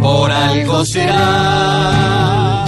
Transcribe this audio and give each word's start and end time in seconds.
Por 0.00 0.30
algo 0.30 0.82
será. 0.86 2.64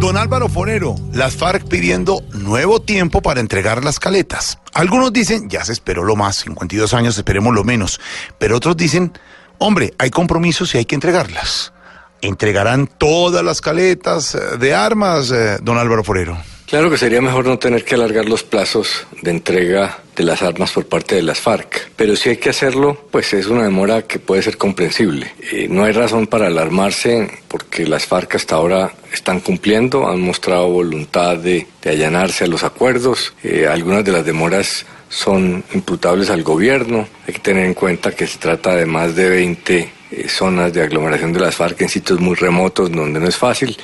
Don 0.00 0.16
Álvaro 0.16 0.48
Forero, 0.48 0.96
las 1.12 1.36
FARC 1.36 1.68
pidiendo 1.68 2.24
nuevo 2.32 2.82
tiempo 2.82 3.22
para 3.22 3.38
entregar 3.38 3.84
las 3.84 4.00
caletas. 4.00 4.58
Algunos 4.74 5.12
dicen, 5.12 5.48
ya 5.48 5.64
se 5.64 5.70
esperó 5.72 6.02
lo 6.02 6.16
más, 6.16 6.38
52 6.38 6.92
años, 6.92 7.16
esperemos 7.16 7.54
lo 7.54 7.62
menos. 7.62 8.00
Pero 8.36 8.56
otros 8.56 8.76
dicen, 8.76 9.12
hombre, 9.58 9.94
hay 9.98 10.10
compromisos 10.10 10.74
y 10.74 10.78
hay 10.78 10.86
que 10.86 10.96
entregarlas. 10.96 11.72
¿Entregarán 12.20 12.88
todas 12.88 13.44
las 13.44 13.60
caletas 13.60 14.34
eh, 14.34 14.56
de 14.58 14.74
armas, 14.74 15.30
eh, 15.30 15.58
don 15.62 15.78
Álvaro 15.78 16.02
Forero? 16.02 16.36
Claro 16.66 16.90
que 16.90 16.98
sería 16.98 17.20
mejor 17.20 17.46
no 17.46 17.60
tener 17.60 17.84
que 17.84 17.94
alargar 17.94 18.24
los 18.24 18.42
plazos 18.42 19.06
de 19.22 19.30
entrega 19.30 20.00
de 20.16 20.24
las 20.24 20.42
armas 20.42 20.72
por 20.72 20.86
parte 20.86 21.14
de 21.14 21.22
las 21.22 21.38
FARC, 21.38 21.92
pero 21.94 22.16
si 22.16 22.30
hay 22.30 22.38
que 22.38 22.50
hacerlo, 22.50 23.06
pues 23.12 23.32
es 23.34 23.46
una 23.46 23.62
demora 23.62 24.02
que 24.02 24.18
puede 24.18 24.42
ser 24.42 24.56
comprensible. 24.56 25.32
Eh, 25.52 25.68
no 25.70 25.84
hay 25.84 25.92
razón 25.92 26.26
para 26.26 26.48
alarmarse 26.48 27.30
porque 27.46 27.86
las 27.86 28.06
FARC 28.06 28.34
hasta 28.34 28.56
ahora 28.56 28.92
están 29.12 29.38
cumpliendo, 29.38 30.08
han 30.08 30.20
mostrado 30.20 30.68
voluntad 30.68 31.36
de, 31.36 31.68
de 31.82 31.90
allanarse 31.90 32.42
a 32.42 32.48
los 32.48 32.64
acuerdos. 32.64 33.32
Eh, 33.44 33.68
algunas 33.68 34.04
de 34.04 34.10
las 34.10 34.26
demoras 34.26 34.86
son 35.08 35.62
imputables 35.72 36.30
al 36.30 36.42
gobierno. 36.42 37.06
Hay 37.28 37.34
que 37.34 37.40
tener 37.40 37.64
en 37.64 37.74
cuenta 37.74 38.10
que 38.10 38.26
se 38.26 38.38
trata 38.38 38.74
de 38.74 38.86
más 38.86 39.14
de 39.14 39.28
20 39.28 39.92
eh, 40.10 40.28
zonas 40.28 40.72
de 40.72 40.82
aglomeración 40.82 41.32
de 41.32 41.38
las 41.38 41.54
FARC 41.54 41.80
en 41.82 41.88
sitios 41.88 42.18
muy 42.18 42.34
remotos 42.34 42.90
donde 42.90 43.20
no 43.20 43.28
es 43.28 43.36
fácil 43.36 43.78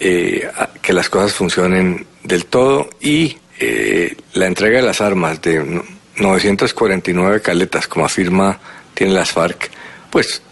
eh, 0.00 0.48
que 0.82 0.92
las 0.92 1.08
cosas 1.08 1.32
funcionen 1.32 2.06
del 2.22 2.46
todo 2.46 2.90
y 3.00 3.38
eh, 3.58 4.16
la 4.34 4.46
entrega 4.46 4.80
de 4.80 4.86
las 4.86 5.00
armas 5.00 5.40
de 5.40 5.82
949 6.16 7.40
caletas, 7.40 7.88
como 7.88 8.04
afirma 8.04 8.58
tiene 8.94 9.12
las 9.12 9.32
FARC, 9.32 9.70
pues 10.10 10.42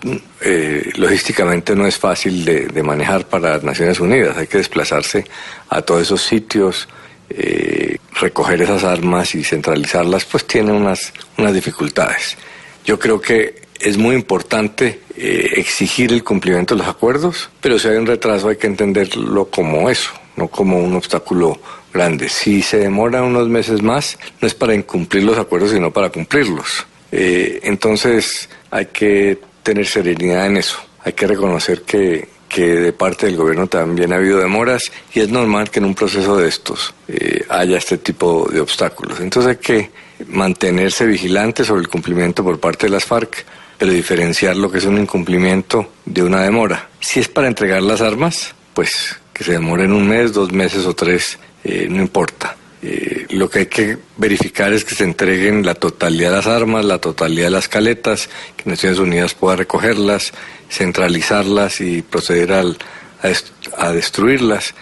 eh, 0.42 0.92
logísticamente 0.96 1.74
no 1.74 1.86
es 1.86 1.96
fácil 1.96 2.44
de, 2.44 2.82
manejar 2.82 3.26
para 3.26 3.52
las 3.52 3.64
Naciones 3.64 3.98
Unidas. 4.00 4.36
Hay 4.36 4.46
que 4.46 4.58
desplazarse 4.58 5.24
a 5.70 5.80
todos 5.80 6.02
esos 6.02 6.22
sitios, 6.22 6.88
eh, 7.30 7.96
recoger 8.20 8.60
esas 8.60 8.84
armas 8.84 9.34
y 9.34 9.42
centralizarlas, 9.42 10.26
pues 10.26 10.46
tiene 10.46 10.72
unas, 10.72 11.12
unas 11.38 11.54
dificultades. 11.54 12.36
Yo 12.84 12.98
creo 12.98 13.20
que 13.20 13.62
es 13.84 13.98
muy 13.98 14.16
importante 14.16 15.00
eh, 15.16 15.50
exigir 15.56 16.12
el 16.12 16.24
cumplimiento 16.24 16.74
de 16.74 16.80
los 16.80 16.88
acuerdos, 16.88 17.50
pero 17.60 17.78
si 17.78 17.88
hay 17.88 17.96
un 17.96 18.06
retraso 18.06 18.48
hay 18.48 18.56
que 18.56 18.66
entenderlo 18.66 19.44
como 19.46 19.90
eso, 19.90 20.10
no 20.36 20.48
como 20.48 20.78
un 20.78 20.94
obstáculo 20.94 21.60
grande. 21.92 22.28
Si 22.28 22.62
se 22.62 22.78
demora 22.78 23.22
unos 23.22 23.48
meses 23.48 23.82
más, 23.82 24.18
no 24.40 24.48
es 24.48 24.54
para 24.54 24.74
incumplir 24.74 25.22
los 25.22 25.38
acuerdos, 25.38 25.70
sino 25.70 25.92
para 25.92 26.10
cumplirlos. 26.10 26.86
Eh, 27.12 27.60
entonces 27.62 28.48
hay 28.70 28.86
que 28.86 29.38
tener 29.62 29.86
serenidad 29.86 30.46
en 30.46 30.56
eso. 30.56 30.78
Hay 31.04 31.12
que 31.12 31.26
reconocer 31.26 31.82
que, 31.82 32.26
que 32.48 32.66
de 32.66 32.92
parte 32.92 33.26
del 33.26 33.36
gobierno 33.36 33.66
también 33.66 34.12
ha 34.12 34.16
habido 34.16 34.40
demoras 34.40 34.90
y 35.12 35.20
es 35.20 35.28
normal 35.28 35.70
que 35.70 35.78
en 35.78 35.84
un 35.84 35.94
proceso 35.94 36.36
de 36.38 36.48
estos 36.48 36.94
eh, 37.08 37.44
haya 37.50 37.76
este 37.76 37.98
tipo 37.98 38.48
de 38.50 38.60
obstáculos. 38.60 39.20
Entonces 39.20 39.50
hay 39.50 39.56
que 39.58 39.90
mantenerse 40.28 41.04
vigilante 41.04 41.64
sobre 41.64 41.82
el 41.82 41.88
cumplimiento 41.88 42.42
por 42.42 42.58
parte 42.58 42.86
de 42.86 42.92
las 42.92 43.04
FARC, 43.04 43.44
pero 43.78 43.92
diferenciar 43.92 44.56
lo 44.56 44.70
que 44.70 44.78
es 44.78 44.84
un 44.84 44.98
incumplimiento 44.98 45.92
de 46.04 46.22
una 46.22 46.42
demora. 46.42 46.88
Si 47.00 47.20
es 47.20 47.28
para 47.28 47.48
entregar 47.48 47.82
las 47.82 48.00
armas, 48.00 48.54
pues 48.72 49.16
que 49.32 49.44
se 49.44 49.52
demoren 49.52 49.92
un 49.92 50.08
mes, 50.08 50.32
dos 50.32 50.52
meses 50.52 50.86
o 50.86 50.94
tres, 50.94 51.38
eh, 51.64 51.86
no 51.90 52.00
importa. 52.00 52.56
Eh, 52.82 53.26
lo 53.30 53.48
que 53.48 53.60
hay 53.60 53.66
que 53.66 53.98
verificar 54.16 54.72
es 54.72 54.84
que 54.84 54.94
se 54.94 55.04
entreguen 55.04 55.64
la 55.64 55.74
totalidad 55.74 56.30
de 56.30 56.36
las 56.36 56.46
armas, 56.46 56.84
la 56.84 56.98
totalidad 56.98 57.46
de 57.46 57.50
las 57.50 57.68
caletas, 57.68 58.28
que 58.56 58.68
Naciones 58.68 58.98
Unidas 58.98 59.34
pueda 59.34 59.56
recogerlas, 59.56 60.32
centralizarlas 60.70 61.80
y 61.80 62.02
proceder 62.02 62.52
al, 62.52 62.78
a, 63.22 63.28
dest 63.28 63.48
a, 63.76 63.90
destruirlas. 63.90 64.74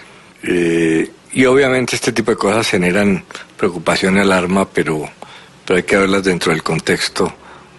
Eh, 0.43 1.11
y 1.33 1.45
obviamente 1.47 1.97
este 1.97 2.13
tipo 2.13 2.33
de 2.33 2.37
cosas 2.37 2.69
generan 2.69 3.25
preocupación 3.57 4.17
y 4.17 4.20
alarma, 4.20 4.69
pero, 4.69 5.08
pero 5.64 5.77
hay 5.77 5.85
que 5.85 5.97
verlas 5.97 6.25
dentro 6.25 6.52
del 6.52 6.63
contexto 6.63 7.33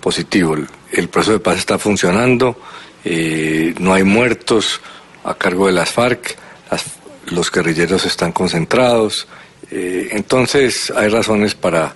positivo. 0.03 0.55
El, 0.55 0.67
el 0.91 1.07
proceso 1.07 1.31
de 1.33 1.39
paz 1.39 1.57
está 1.57 1.79
funcionando, 1.79 2.59
eh, 3.05 3.73
no 3.79 3.93
hay 3.93 4.03
muertos 4.03 4.81
a 5.23 5.33
cargo 5.33 5.67
de 5.67 5.73
las 5.73 5.89
FARC, 5.89 6.35
las, 6.69 6.83
los 7.27 7.49
guerrilleros 7.49 8.05
están 8.05 8.33
concentrados, 8.33 9.27
eh, 9.71 10.09
entonces 10.11 10.91
hay 10.95 11.07
razones 11.07 11.55
para 11.55 11.95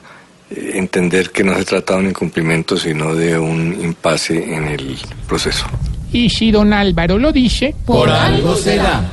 eh, 0.49 0.71
entender 0.75 1.31
que 1.31 1.43
no 1.43 1.55
se 1.55 1.65
trata 1.65 1.95
de 1.95 1.99
un 1.99 2.07
incumplimiento, 2.07 2.77
sino 2.77 3.13
de 3.13 3.37
un 3.37 3.77
impasse 3.83 4.55
en 4.55 4.67
el 4.67 4.97
proceso. 5.27 5.65
Y 6.11 6.29
si 6.29 6.51
don 6.51 6.71
Álvaro 6.71 7.17
lo 7.17 7.33
dice, 7.33 7.75
por 7.85 8.09
algo 8.09 8.55
será. 8.55 9.11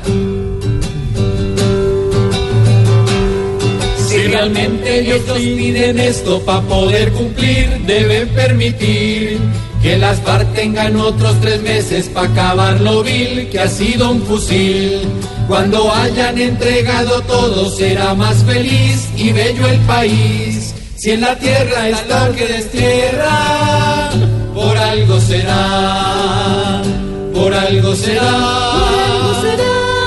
Realmente 4.35 4.99
ellos 4.99 5.21
nos 5.29 5.39
piden 5.39 6.01
esto 6.01 6.41
para 6.43 6.61
poder 6.63 7.13
cumplir, 7.13 7.69
deben 7.87 8.29
permitir 8.31 9.39
que 9.81 9.97
las 9.97 10.19
FARC 10.23 10.53
tengan 10.55 10.97
otros 10.97 11.41
tres 11.41 11.63
meses 11.63 12.09
para 12.09 12.29
acabar 12.29 12.81
lo 12.81 13.05
vil 13.05 13.49
que 13.51 13.61
ha 13.61 13.69
sido 13.69 14.11
un 14.11 14.23
fusil. 14.23 15.03
Cuando 15.47 15.93
hayan 15.93 16.37
entregado 16.37 17.21
todo 17.23 17.71
será 17.71 18.15
más 18.15 18.43
feliz 18.43 19.09
y 19.17 19.31
bello 19.31 19.69
el 19.69 19.79
país. 19.81 20.75
Si 20.97 21.13
en 21.13 21.21
la 21.21 21.39
tierra 21.39 21.91
está 21.91 22.33
que 22.33 22.47
destierra, 22.47 24.11
por 24.53 24.77
algo 24.77 25.21
será, 25.21 26.83
por 27.33 27.55
algo 27.55 27.95
será, 27.95 28.33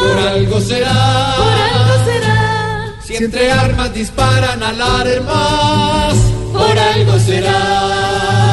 por 0.01 0.19
algo 0.19 0.59
será. 0.59 1.76
Entre 3.19 3.51
armas 3.51 3.91
disparan 3.95 4.61
alarmas, 4.61 6.15
por 6.53 6.77
algo 6.77 7.19
será. 7.19 8.46